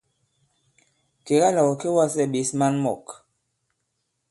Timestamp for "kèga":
1.25-1.49